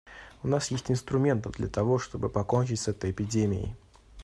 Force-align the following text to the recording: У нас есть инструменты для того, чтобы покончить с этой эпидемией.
У 0.41 0.47
нас 0.47 0.71
есть 0.71 0.89
инструменты 0.89 1.51
для 1.51 1.67
того, 1.67 1.99
чтобы 1.99 2.27
покончить 2.29 2.79
с 2.79 2.87
этой 2.87 3.11
эпидемией. 3.11 3.75